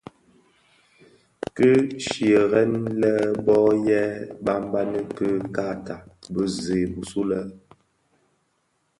Kè 1.55 1.71
shyeren 2.05 2.71
lè 3.01 3.13
bō 3.45 3.57
yè 3.87 4.01
banbani 4.45 4.99
bë 5.15 5.29
kaata 5.55 5.95
bë 6.33 6.43
zi 6.61 6.79
bisulè. 6.93 7.41